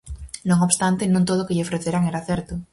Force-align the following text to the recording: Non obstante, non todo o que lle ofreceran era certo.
Non 0.49 0.59
obstante, 0.67 1.11
non 1.13 1.27
todo 1.29 1.39
o 1.41 1.47
que 1.47 1.55
lle 1.55 1.65
ofreceran 1.67 2.07
era 2.11 2.25
certo. 2.29 2.53